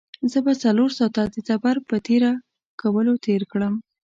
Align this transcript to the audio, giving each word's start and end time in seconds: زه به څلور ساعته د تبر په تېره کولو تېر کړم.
زه 0.31 0.39
به 0.45 0.53
څلور 0.63 0.89
ساعته 0.99 1.23
د 1.33 1.35
تبر 1.49 1.75
په 1.89 1.95
تېره 2.07 2.31
کولو 2.81 3.13
تېر 3.25 3.41
کړم. 3.51 3.73